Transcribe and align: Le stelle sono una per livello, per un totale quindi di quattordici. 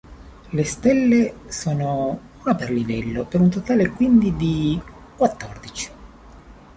Le 0.51 0.63
stelle 0.63 1.41
sono 1.49 2.19
una 2.43 2.55
per 2.55 2.71
livello, 2.71 3.23
per 3.27 3.39
un 3.39 3.51
totale 3.51 3.89
quindi 3.91 4.35
di 4.35 4.81
quattordici. 5.15 5.91